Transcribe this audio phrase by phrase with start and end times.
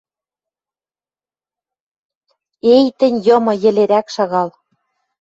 [2.73, 3.53] «Эй, тӹнь, йымы!
[3.63, 4.49] Йӹлерӓк шагал!